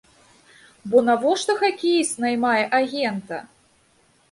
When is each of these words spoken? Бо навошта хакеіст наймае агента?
Бо 0.93 0.97
навошта 1.09 1.51
хакеіст 1.61 2.13
наймае 2.27 2.65
агента? 2.81 3.37